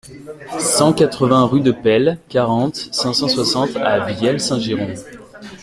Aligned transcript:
cent 0.57 0.93
quatre-vingts 0.93 1.45
rue 1.45 1.61
de 1.61 1.71
Paile, 1.71 2.17
quarante, 2.27 2.89
cinq 2.91 3.13
cent 3.13 3.27
soixante 3.27 3.75
à 3.75 4.11
Vielle-Saint-Girons 4.11 4.95